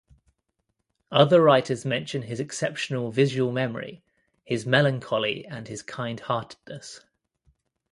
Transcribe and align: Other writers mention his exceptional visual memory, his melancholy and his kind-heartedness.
Other 1.11 1.43
writers 1.43 1.85
mention 1.85 2.23
his 2.23 2.39
exceptional 2.39 3.11
visual 3.11 3.51
memory, 3.51 4.01
his 4.43 4.65
melancholy 4.65 5.45
and 5.45 5.67
his 5.67 5.83
kind-heartedness. 5.83 7.01